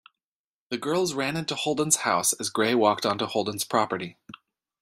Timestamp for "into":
1.37-1.53